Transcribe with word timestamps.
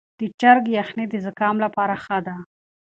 د 0.19 0.21
چرګ 0.39 0.63
یخني 0.77 1.05
د 1.09 1.15
زکام 1.25 1.55
لپاره 1.65 1.95
ښه 2.03 2.17
ده. 2.25 2.35